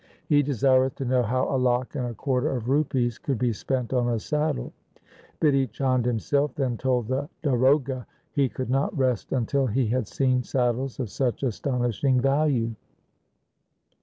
[0.25, 3.93] He desireth to know how a lakh and a quarter of rupees could be spent
[3.93, 4.73] on a saddle.'
[5.39, 10.41] Bidhi Chand himself then told the darogha he could not rest until he had seen
[10.41, 12.73] saddles of such astonishing value.